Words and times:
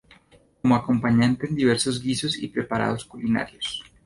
Como 0.63 0.75
acompañante 0.75 1.45
en 1.45 1.53
diversos 1.55 2.01
guisos 2.01 2.35
y 2.41 2.47
preparados 2.47 3.05
culinarios. 3.05 3.83